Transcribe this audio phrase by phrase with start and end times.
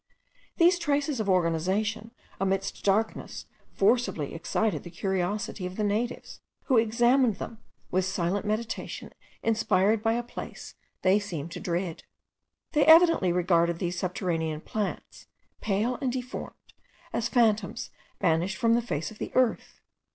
[0.57, 2.09] These traces of organization
[2.39, 7.59] amidst darkness forcibly excited the curiosity of the natives, who examined them
[7.91, 12.03] with silent meditation inspired by a place they seemed to dread.
[12.71, 15.27] They evidently regarded these subterranean plants,
[15.59, 16.55] pale and deformed,
[17.13, 19.81] as phantoms banished from the face of the earth.